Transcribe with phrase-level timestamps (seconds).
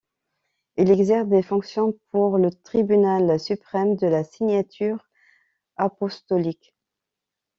[0.77, 5.07] Il exerce des fonctions pour le tribunal suprême de la Signature
[5.77, 6.73] apostolique.